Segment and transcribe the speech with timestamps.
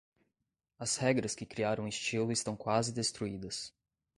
[0.79, 3.71] As regras que criaram o estilo estão quase destruídas.